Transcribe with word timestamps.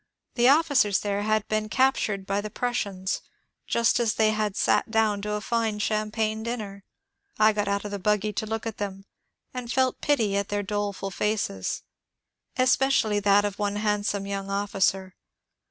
The 0.33 0.49
officers 0.49 1.01
there 1.01 1.21
had 1.21 1.47
been 1.47 1.69
captured 1.69 2.25
by 2.25 2.41
the 2.41 2.49
Prussians 2.49 3.21
just 3.67 3.99
as 3.99 4.15
they 4.15 4.31
had 4.31 4.55
sat 4.55 4.89
down 4.89 5.21
to 5.21 5.33
a 5.33 5.41
fine 5.41 5.77
champagne 5.77 6.41
dinner. 6.41 6.83
I 7.37 7.53
got 7.53 7.67
out 7.67 7.85
of 7.85 7.91
the 7.91 7.99
buggy 7.99 8.33
to 8.33 8.47
look 8.47 8.65
at 8.65 8.79
them, 8.79 9.05
and 9.53 9.71
felt 9.71 10.01
pity 10.01 10.35
at 10.37 10.47
their 10.47 10.63
doleful 10.63 11.11
faces, 11.11 11.83
especially 12.57 13.19
that 13.19 13.45
of 13.45 13.59
one 13.59 13.75
handsome 13.75 14.25
young 14.25 14.49
officer. 14.49 15.13